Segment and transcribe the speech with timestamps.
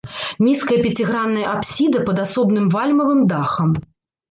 [0.45, 3.79] Нізкая пяцігранная апсіда пад асобным вальмавым дахам.